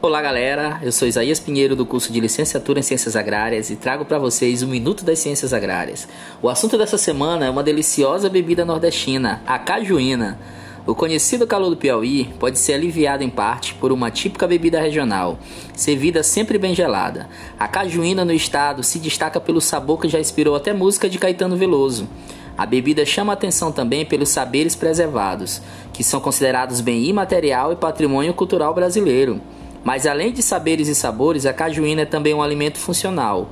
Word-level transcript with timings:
Olá 0.00 0.22
galera, 0.22 0.78
eu 0.80 0.92
sou 0.92 1.08
Isaías 1.08 1.40
Pinheiro 1.40 1.74
do 1.74 1.84
curso 1.84 2.12
de 2.12 2.20
Licenciatura 2.20 2.78
em 2.78 2.84
Ciências 2.84 3.16
Agrárias 3.16 3.68
e 3.68 3.74
trago 3.74 4.04
para 4.04 4.16
vocês 4.16 4.62
o 4.62 4.68
Minuto 4.68 5.04
das 5.04 5.18
Ciências 5.18 5.52
Agrárias. 5.52 6.06
O 6.40 6.48
assunto 6.48 6.78
dessa 6.78 6.96
semana 6.96 7.46
é 7.46 7.50
uma 7.50 7.64
deliciosa 7.64 8.30
bebida 8.30 8.64
nordestina, 8.64 9.42
a 9.44 9.58
cajuína. 9.58 10.38
O 10.86 10.94
conhecido 10.94 11.48
calor 11.48 11.70
do 11.70 11.76
Piauí 11.76 12.32
pode 12.38 12.60
ser 12.60 12.74
aliviado 12.74 13.24
em 13.24 13.28
parte 13.28 13.74
por 13.74 13.90
uma 13.90 14.08
típica 14.08 14.46
bebida 14.46 14.80
regional, 14.80 15.36
servida 15.74 16.22
sempre 16.22 16.58
bem 16.58 16.76
gelada. 16.76 17.28
A 17.58 17.66
cajuína 17.66 18.24
no 18.24 18.32
estado 18.32 18.84
se 18.84 19.00
destaca 19.00 19.40
pelo 19.40 19.60
sabor 19.60 20.00
que 20.00 20.08
já 20.08 20.20
inspirou 20.20 20.54
até 20.54 20.72
música 20.72 21.08
de 21.08 21.18
Caetano 21.18 21.56
Veloso. 21.56 22.08
A 22.56 22.64
bebida 22.64 23.04
chama 23.04 23.32
atenção 23.32 23.72
também 23.72 24.06
pelos 24.06 24.28
saberes 24.28 24.76
preservados, 24.76 25.60
que 25.92 26.04
são 26.04 26.20
considerados 26.20 26.80
bem 26.80 27.04
imaterial 27.04 27.72
e 27.72 27.76
patrimônio 27.76 28.32
cultural 28.32 28.72
brasileiro. 28.72 29.40
Mas 29.88 30.06
além 30.06 30.34
de 30.34 30.42
saberes 30.42 30.86
e 30.86 30.94
sabores, 30.94 31.46
a 31.46 31.52
cajuína 31.54 32.02
é 32.02 32.04
também 32.04 32.34
um 32.34 32.42
alimento 32.42 32.76
funcional. 32.76 33.48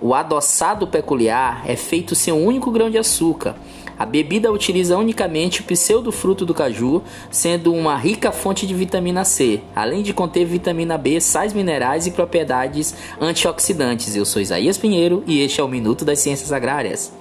O 0.00 0.14
adoçado 0.14 0.84
peculiar 0.84 1.62
é 1.64 1.76
feito 1.76 2.12
sem 2.12 2.34
um 2.34 2.44
único 2.44 2.72
grão 2.72 2.90
de 2.90 2.98
açúcar. 2.98 3.54
A 3.96 4.04
bebida 4.04 4.50
utiliza 4.50 4.98
unicamente 4.98 5.60
o 5.60 5.64
pseudo-fruto 5.64 6.44
do 6.44 6.52
caju, 6.52 7.04
sendo 7.30 7.72
uma 7.72 7.96
rica 7.96 8.32
fonte 8.32 8.66
de 8.66 8.74
vitamina 8.74 9.24
C, 9.24 9.60
além 9.76 10.02
de 10.02 10.12
conter 10.12 10.44
vitamina 10.44 10.98
B, 10.98 11.20
sais 11.20 11.52
minerais 11.52 12.04
e 12.04 12.10
propriedades 12.10 12.92
antioxidantes. 13.20 14.16
Eu 14.16 14.24
sou 14.24 14.42
Isaías 14.42 14.76
Pinheiro 14.76 15.22
e 15.24 15.38
este 15.40 15.60
é 15.60 15.64
o 15.64 15.68
Minuto 15.68 16.04
das 16.04 16.18
Ciências 16.18 16.50
Agrárias. 16.50 17.12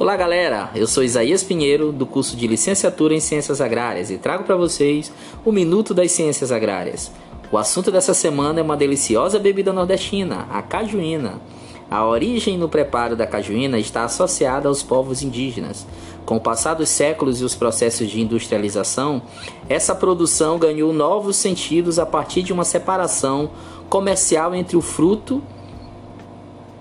Olá 0.00 0.16
galera, 0.16 0.70
eu 0.76 0.86
sou 0.86 1.02
Isaías 1.02 1.42
Pinheiro 1.42 1.90
do 1.90 2.06
curso 2.06 2.36
de 2.36 2.46
Licenciatura 2.46 3.14
em 3.14 3.18
Ciências 3.18 3.60
Agrárias 3.60 4.12
e 4.12 4.16
trago 4.16 4.44
para 4.44 4.54
vocês 4.54 5.12
o 5.44 5.50
Minuto 5.50 5.92
das 5.92 6.12
Ciências 6.12 6.52
Agrárias. 6.52 7.10
O 7.50 7.58
assunto 7.58 7.90
dessa 7.90 8.14
semana 8.14 8.60
é 8.60 8.62
uma 8.62 8.76
deliciosa 8.76 9.40
bebida 9.40 9.72
nordestina, 9.72 10.46
a 10.52 10.62
cajuína. 10.62 11.40
A 11.90 12.06
origem 12.06 12.56
no 12.56 12.68
preparo 12.68 13.16
da 13.16 13.26
cajuína 13.26 13.76
está 13.76 14.04
associada 14.04 14.68
aos 14.68 14.84
povos 14.84 15.20
indígenas. 15.20 15.84
Com 16.24 16.36
o 16.36 16.40
passar 16.40 16.74
dos 16.74 16.90
séculos 16.90 17.40
e 17.40 17.44
os 17.44 17.56
processos 17.56 18.08
de 18.08 18.20
industrialização, 18.20 19.20
essa 19.68 19.96
produção 19.96 20.60
ganhou 20.60 20.92
novos 20.92 21.34
sentidos 21.34 21.98
a 21.98 22.06
partir 22.06 22.44
de 22.44 22.52
uma 22.52 22.64
separação 22.64 23.50
comercial 23.88 24.54
entre 24.54 24.76
o 24.76 24.80
fruto 24.80 25.42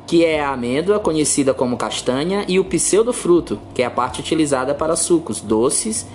que 0.07 0.23
é 0.23 0.41
a 0.41 0.53
amêndoa, 0.53 0.99
conhecida 0.99 1.53
como 1.53 1.75
castanha, 1.75 2.45
e 2.47 2.57
o 2.57 2.63
pseudofruto, 2.63 3.59
que 3.73 3.81
é 3.81 3.85
a 3.85 3.91
parte 3.91 4.21
utilizada 4.21 4.73
para 4.73 4.95
sucos, 4.95 5.41
doces 5.41 6.07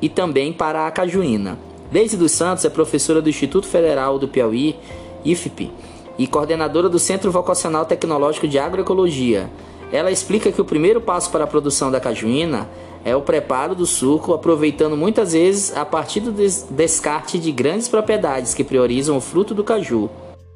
e 0.00 0.10
também 0.10 0.52
para 0.52 0.86
a 0.86 0.90
cajuína. 0.90 1.58
Deise 1.90 2.18
dos 2.18 2.32
Santos 2.32 2.66
é 2.66 2.70
professora 2.70 3.22
do 3.22 3.30
Instituto 3.30 3.66
Federal 3.66 4.18
do 4.18 4.28
Piauí, 4.28 4.76
IFP, 5.24 5.70
e 6.18 6.26
coordenadora 6.26 6.86
do 6.86 6.98
Centro 6.98 7.32
Vocacional 7.32 7.86
Tecnológico 7.86 8.46
de 8.46 8.58
Agroecologia. 8.58 9.50
Ela 9.90 10.12
explica 10.12 10.52
que 10.52 10.60
o 10.60 10.64
primeiro 10.64 11.00
passo 11.00 11.30
para 11.30 11.44
a 11.44 11.46
produção 11.46 11.90
da 11.90 11.98
cajuína 11.98 12.68
é 13.02 13.16
o 13.16 13.22
preparo 13.22 13.74
do 13.74 13.86
suco, 13.86 14.34
aproveitando 14.34 14.98
muitas 14.98 15.32
vezes 15.32 15.74
a 15.74 15.86
partir 15.86 16.20
do 16.20 16.30
descarte 16.30 17.38
de 17.38 17.50
grandes 17.50 17.88
propriedades 17.88 18.52
que 18.52 18.62
priorizam 18.62 19.16
o 19.16 19.20
fruto 19.20 19.54
do 19.54 19.64
caju 19.64 20.10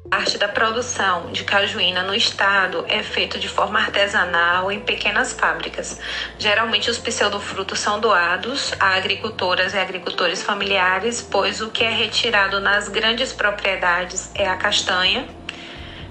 parte 0.09 0.37
da 0.37 0.47
produção 0.47 1.31
de 1.31 1.43
cajuína 1.43 2.03
no 2.03 2.13
estado 2.13 2.85
é 2.87 3.01
feito 3.01 3.39
de 3.39 3.49
forma 3.49 3.79
artesanal 3.79 4.71
em 4.71 4.79
pequenas 4.79 5.33
fábricas. 5.33 5.99
Geralmente 6.37 6.89
os 6.89 6.97
pseudofrutos 6.97 7.79
são 7.79 7.99
doados 7.99 8.73
a 8.79 8.95
agricultoras 8.95 9.73
e 9.73 9.77
agricultores 9.77 10.43
familiares, 10.43 11.21
pois 11.21 11.59
o 11.59 11.69
que 11.69 11.83
é 11.83 11.89
retirado 11.89 12.59
nas 12.59 12.87
grandes 12.87 13.33
propriedades 13.33 14.31
é 14.35 14.47
a 14.47 14.55
castanha. 14.55 15.27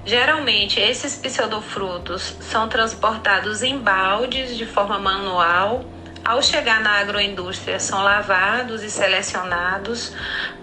Geralmente 0.05 0.81
esses 0.81 1.17
pseudofrutos 1.17 2.37
são 2.41 2.69
transportados 2.69 3.63
em 3.63 3.79
baldes 3.79 4.57
de 4.57 4.67
forma 4.67 4.99
manual 4.99 5.85
ao 6.25 6.43
chegar 6.43 6.81
na 6.81 7.01
agroindústria, 7.01 7.79
são 7.79 8.03
lavados 8.03 8.83
e 8.83 8.91
selecionados 8.91 10.13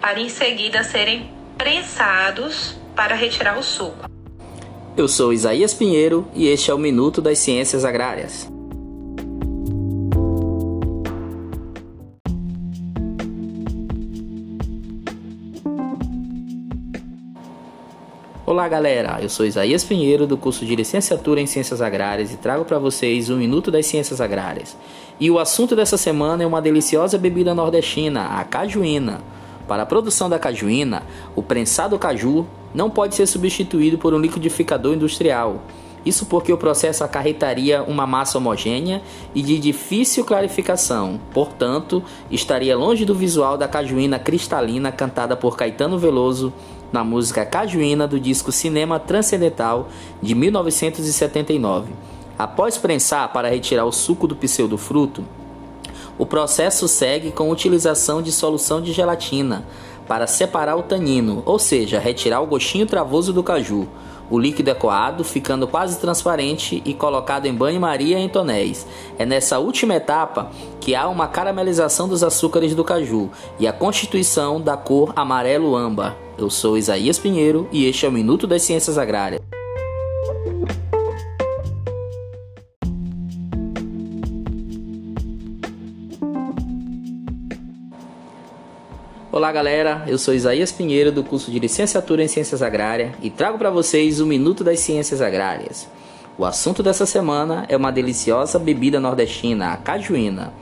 para 0.00 0.20
em 0.20 0.28
seguida 0.28 0.82
serem 0.82 1.32
prensados 1.56 2.81
para 2.94 3.14
retirar 3.14 3.58
o 3.58 3.62
suco. 3.62 4.10
Eu 4.96 5.08
sou 5.08 5.32
Isaías 5.32 5.72
Pinheiro 5.72 6.26
e 6.34 6.46
este 6.46 6.70
é 6.70 6.74
o 6.74 6.78
Minuto 6.78 7.22
das 7.22 7.38
Ciências 7.38 7.84
Agrárias. 7.84 8.50
Olá 18.44 18.68
galera, 18.68 19.18
eu 19.22 19.30
sou 19.30 19.46
Isaías 19.46 19.82
Pinheiro 19.82 20.26
do 20.26 20.36
curso 20.36 20.66
de 20.66 20.76
Licenciatura 20.76 21.40
em 21.40 21.46
Ciências 21.46 21.80
Agrárias 21.80 22.34
e 22.34 22.36
trago 22.36 22.66
para 22.66 22.78
vocês 22.78 23.30
o 23.30 23.36
Minuto 23.36 23.70
das 23.70 23.86
Ciências 23.86 24.20
Agrárias. 24.20 24.76
E 25.18 25.30
o 25.30 25.38
assunto 25.38 25.74
dessa 25.74 25.96
semana 25.96 26.42
é 26.42 26.46
uma 26.46 26.60
deliciosa 26.60 27.16
bebida 27.16 27.54
nordestina, 27.54 28.38
a 28.38 28.44
cajuína. 28.44 29.22
Para 29.66 29.84
a 29.84 29.86
produção 29.86 30.28
da 30.28 30.38
cajuína, 30.38 31.02
o 31.34 31.42
prensado 31.42 31.98
caju 31.98 32.46
não 32.74 32.90
pode 32.90 33.14
ser 33.14 33.26
substituído 33.26 33.98
por 33.98 34.12
um 34.14 34.18
liquidificador 34.18 34.94
industrial. 34.94 35.62
Isso 36.04 36.26
porque 36.26 36.52
o 36.52 36.58
processo 36.58 37.04
acarretaria 37.04 37.82
uma 37.82 38.06
massa 38.06 38.36
homogênea 38.36 39.02
e 39.34 39.40
de 39.40 39.58
difícil 39.58 40.24
clarificação, 40.24 41.20
portanto, 41.32 42.02
estaria 42.28 42.76
longe 42.76 43.04
do 43.04 43.14
visual 43.14 43.56
da 43.56 43.68
cajuína 43.68 44.18
cristalina 44.18 44.90
cantada 44.90 45.36
por 45.36 45.56
Caetano 45.56 45.98
Veloso 45.98 46.52
na 46.92 47.04
música 47.04 47.46
Cajuína 47.46 48.06
do 48.06 48.18
disco 48.18 48.50
Cinema 48.50 48.98
Transcendental 48.98 49.88
de 50.20 50.34
1979. 50.34 51.92
Após 52.36 52.76
prensar 52.76 53.32
para 53.32 53.48
retirar 53.48 53.84
o 53.84 53.92
suco 53.92 54.26
do 54.26 54.34
pseudofruto, 54.34 55.24
o 56.22 56.26
processo 56.26 56.86
segue 56.86 57.32
com 57.32 57.50
utilização 57.50 58.22
de 58.22 58.30
solução 58.30 58.80
de 58.80 58.92
gelatina 58.92 59.66
para 60.06 60.28
separar 60.28 60.76
o 60.76 60.82
tanino, 60.84 61.42
ou 61.44 61.58
seja, 61.58 61.98
retirar 61.98 62.40
o 62.40 62.46
gostinho 62.46 62.86
travoso 62.86 63.32
do 63.32 63.42
caju. 63.42 63.88
O 64.30 64.38
líquido 64.38 64.70
é 64.70 64.74
coado, 64.74 65.24
ficando 65.24 65.66
quase 65.66 65.98
transparente 65.98 66.80
e 66.84 66.94
colocado 66.94 67.46
em 67.46 67.52
banho-maria 67.52 68.20
em 68.20 68.28
tonéis. 68.28 68.86
É 69.18 69.26
nessa 69.26 69.58
última 69.58 69.96
etapa 69.96 70.52
que 70.80 70.94
há 70.94 71.08
uma 71.08 71.26
caramelização 71.26 72.06
dos 72.06 72.22
açúcares 72.22 72.72
do 72.72 72.84
caju 72.84 73.28
e 73.58 73.66
a 73.66 73.72
constituição 73.72 74.60
da 74.60 74.76
cor 74.76 75.12
amarelo 75.16 75.74
âmbar. 75.74 76.16
Eu 76.38 76.48
sou 76.48 76.78
Isaías 76.78 77.18
Pinheiro 77.18 77.68
e 77.72 77.84
este 77.84 78.06
é 78.06 78.08
o 78.08 78.12
Minuto 78.12 78.46
das 78.46 78.62
Ciências 78.62 78.96
Agrárias. 78.96 79.40
Olá 89.42 89.50
galera, 89.50 90.04
eu 90.06 90.18
sou 90.18 90.32
Isaías 90.32 90.70
Pinheiro 90.70 91.10
do 91.10 91.24
curso 91.24 91.50
de 91.50 91.58
Licenciatura 91.58 92.22
em 92.22 92.28
Ciências 92.28 92.62
Agrárias 92.62 93.10
e 93.20 93.28
trago 93.28 93.58
para 93.58 93.70
vocês 93.70 94.20
o 94.20 94.24
Minuto 94.24 94.62
das 94.62 94.78
Ciências 94.78 95.20
Agrárias. 95.20 95.88
O 96.38 96.44
assunto 96.44 96.80
dessa 96.80 97.04
semana 97.04 97.66
é 97.68 97.76
uma 97.76 97.90
deliciosa 97.90 98.56
bebida 98.56 99.00
nordestina, 99.00 99.72
a 99.72 99.76
cajuína. 99.76 100.52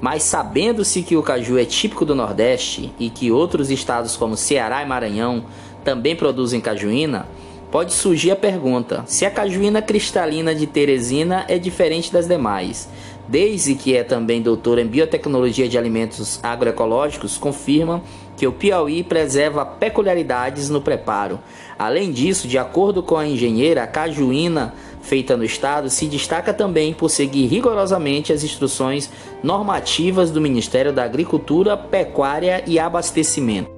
Mas 0.00 0.22
sabendo-se 0.22 1.02
que 1.02 1.16
o 1.16 1.22
caju 1.24 1.58
é 1.58 1.64
típico 1.64 2.04
do 2.04 2.14
Nordeste 2.14 2.94
e 2.96 3.10
que 3.10 3.32
outros 3.32 3.72
estados 3.72 4.16
como 4.16 4.36
Ceará 4.36 4.80
e 4.84 4.86
Maranhão 4.86 5.44
também 5.82 6.14
produzem 6.14 6.60
cajuína, 6.60 7.26
pode 7.72 7.92
surgir 7.92 8.30
a 8.30 8.36
pergunta: 8.36 9.02
se 9.04 9.26
a 9.26 9.32
cajuína 9.32 9.82
cristalina 9.82 10.54
de 10.54 10.64
Teresina 10.64 11.44
é 11.48 11.58
diferente 11.58 12.12
das 12.12 12.28
demais? 12.28 12.88
Desde 13.28 13.74
que 13.74 13.94
é 13.94 14.02
também 14.02 14.40
doutora 14.40 14.80
em 14.80 14.86
biotecnologia 14.86 15.68
de 15.68 15.76
alimentos 15.76 16.40
agroecológicos, 16.42 17.36
confirma 17.36 18.02
que 18.38 18.46
o 18.46 18.52
Piauí 18.52 19.02
preserva 19.02 19.66
peculiaridades 19.66 20.70
no 20.70 20.80
preparo. 20.80 21.38
Além 21.78 22.10
disso, 22.10 22.48
de 22.48 22.56
acordo 22.56 23.02
com 23.02 23.16
a 23.16 23.26
engenheira, 23.26 23.82
a 23.82 23.86
cajuína 23.86 24.74
feita 25.02 25.36
no 25.36 25.44
estado 25.44 25.90
se 25.90 26.06
destaca 26.06 26.54
também 26.54 26.94
por 26.94 27.10
seguir 27.10 27.46
rigorosamente 27.46 28.32
as 28.32 28.42
instruções 28.42 29.10
normativas 29.42 30.30
do 30.30 30.40
Ministério 30.40 30.92
da 30.92 31.04
Agricultura, 31.04 31.76
Pecuária 31.76 32.64
e 32.66 32.78
Abastecimento. 32.78 33.77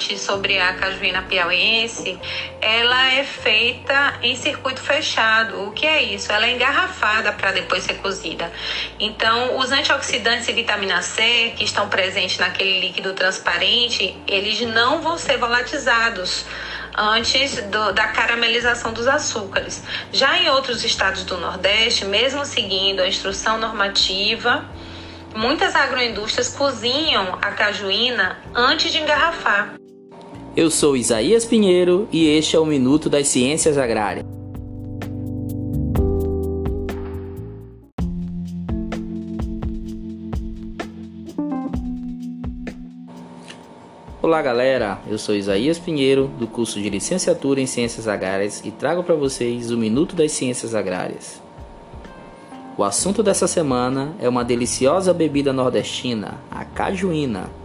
Importante 0.00 0.18
sobre 0.18 0.58
a 0.58 0.72
cajuína 0.74 1.22
piauiense, 1.22 2.18
ela 2.60 3.12
é 3.12 3.22
feita 3.22 4.14
em 4.22 4.34
circuito 4.34 4.80
fechado. 4.80 5.62
O 5.66 5.72
que 5.72 5.86
é 5.86 6.02
isso? 6.02 6.32
Ela 6.32 6.46
é 6.46 6.52
engarrafada 6.52 7.32
para 7.32 7.52
depois 7.52 7.84
ser 7.84 7.94
cozida. 7.94 8.50
Então, 8.98 9.58
os 9.58 9.70
antioxidantes 9.70 10.48
e 10.48 10.52
vitamina 10.52 11.02
C 11.02 11.52
que 11.56 11.64
estão 11.64 11.88
presentes 11.88 12.38
naquele 12.38 12.80
líquido 12.80 13.12
transparente, 13.12 14.16
eles 14.26 14.60
não 14.62 15.02
vão 15.02 15.18
ser 15.18 15.36
volatizados 15.36 16.46
antes 16.96 17.62
do, 17.62 17.92
da 17.92 18.08
caramelização 18.08 18.92
dos 18.92 19.06
açúcares. 19.06 19.82
Já 20.12 20.38
em 20.38 20.48
outros 20.48 20.82
estados 20.82 21.24
do 21.24 21.36
Nordeste, 21.36 22.04
mesmo 22.04 22.44
seguindo 22.44 23.00
a 23.00 23.06
instrução 23.06 23.58
normativa, 23.58 24.64
muitas 25.34 25.76
agroindústrias 25.76 26.48
cozinham 26.48 27.38
a 27.40 27.50
cajuína 27.52 28.38
antes 28.54 28.90
de 28.90 28.98
engarrafar. 28.98 29.80
Eu 30.56 30.68
sou 30.68 30.96
Isaías 30.96 31.44
Pinheiro 31.44 32.08
e 32.10 32.26
este 32.26 32.56
é 32.56 32.58
o 32.58 32.66
Minuto 32.66 33.08
das 33.08 33.28
Ciências 33.28 33.78
Agrárias. 33.78 34.26
Olá 44.20 44.42
galera, 44.42 44.98
eu 45.08 45.18
sou 45.18 45.36
Isaías 45.36 45.78
Pinheiro 45.78 46.26
do 46.36 46.48
curso 46.48 46.80
de 46.80 46.90
Licenciatura 46.90 47.60
em 47.60 47.66
Ciências 47.66 48.08
Agrárias 48.08 48.60
e 48.64 48.72
trago 48.72 49.04
para 49.04 49.14
vocês 49.14 49.70
o 49.70 49.78
Minuto 49.78 50.16
das 50.16 50.32
Ciências 50.32 50.74
Agrárias. 50.74 51.40
O 52.76 52.82
assunto 52.82 53.22
dessa 53.22 53.46
semana 53.46 54.16
é 54.18 54.28
uma 54.28 54.44
deliciosa 54.44 55.14
bebida 55.14 55.52
nordestina, 55.52 56.40
a 56.50 56.64
cajuína. 56.64 57.59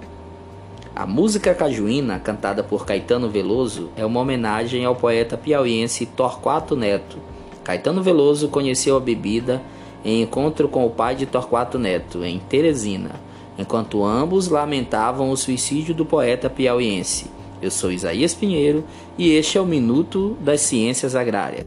A 0.96 1.06
música 1.06 1.54
cajuína, 1.54 2.20
cantada 2.20 2.64
por 2.64 2.86
Caetano 2.86 3.30
Veloso, 3.30 3.90
é 3.98 4.06
uma 4.06 4.22
homenagem 4.22 4.86
ao 4.86 4.96
poeta 4.96 5.38
piauiense 5.38 6.06
Torquato 6.06 6.76
Neto. 6.76 7.18
Caetano 7.64 8.02
Veloso 8.02 8.48
conheceu 8.48 8.96
a 8.96 9.00
bebida 9.00 9.62
em 10.04 10.22
encontro 10.22 10.70
com 10.70 10.86
o 10.86 10.90
pai 10.90 11.16
de 11.16 11.26
Torquato 11.26 11.78
Neto, 11.78 12.24
em 12.24 12.40
Teresina 12.40 13.26
enquanto 13.58 14.04
ambos 14.04 14.48
lamentavam 14.48 15.30
o 15.30 15.38
suicídio 15.38 15.94
do 15.94 16.06
poeta 16.06 16.50
piauiense. 16.50 17.32
Eu 17.62 17.72
sou 17.72 17.92
Isaías 17.92 18.34
Pinheiro 18.34 18.84
e 19.18 19.32
este 19.32 19.58
é 19.58 19.62
o 19.62 19.66
Minuto 19.66 20.38
das 20.42 20.62
Ciências 20.62 21.16
Agrárias. 21.16 21.66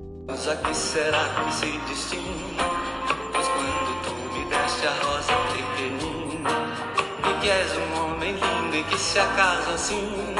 Que 8.89 8.99
se 8.99 9.19
acaso 9.19 9.71
assim, 9.71 10.35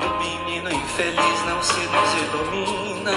um 0.00 0.18
menino 0.18 0.72
infeliz 0.72 1.44
não 1.46 1.62
seduz 1.62 2.14
e 2.14 2.24
domina, 2.32 3.12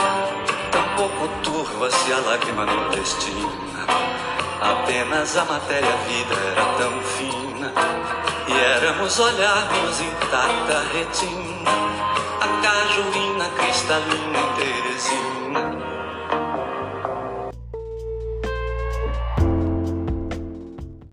tampouco 0.72 1.28
turva-se 1.44 2.14
a 2.14 2.18
lágrima 2.18 2.66
nordestina. 2.66 3.60
Apenas 4.62 5.38
a 5.38 5.46
matéria-vida 5.46 6.36
era 6.52 6.66
tão 6.78 7.02
fina. 7.02 7.74
E 8.48 8.60
éramos 8.60 9.20
olharmos 9.20 10.02
intacta 10.02 10.84
retina. 10.94 11.70
A 12.42 12.62
cajuína 12.62 13.50
cristalina 13.58 14.40
em 14.40 14.54
Teresina 14.56 15.69